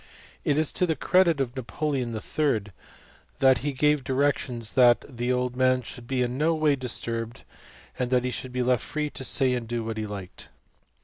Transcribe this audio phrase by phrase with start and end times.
[0.43, 2.63] It is to the credit of Napoleon III.
[3.37, 7.43] that he gave directions that the old man should be in no way disturbed,
[7.99, 10.49] and should be left free to say and do what he liked.